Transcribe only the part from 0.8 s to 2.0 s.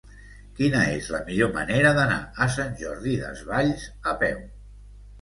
és la millor manera